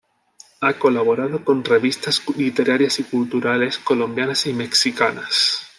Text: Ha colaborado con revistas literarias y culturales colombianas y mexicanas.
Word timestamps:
Ha 0.61 0.73
colaborado 0.79 1.45
con 1.45 1.63
revistas 1.63 2.23
literarias 2.35 2.97
y 2.97 3.03
culturales 3.03 3.77
colombianas 3.77 4.47
y 4.47 4.53
mexicanas. 4.53 5.67